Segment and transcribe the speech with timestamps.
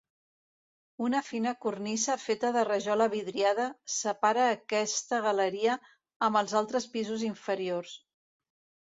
[1.07, 3.67] Una fina cornisa feta de rajola vidriada
[3.97, 5.77] separa aquesta galeria
[6.29, 7.93] amb els altres pisos inferiors.